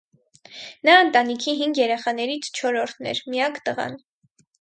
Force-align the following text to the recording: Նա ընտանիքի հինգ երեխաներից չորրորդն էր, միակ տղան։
Նա 0.87 0.93
ընտանիքի 1.01 1.53
հինգ 1.59 1.79
երեխաներից 1.81 2.49
չորրորդն 2.61 3.11
էր, 3.13 3.21
միակ 3.35 3.61
տղան։ 3.69 3.95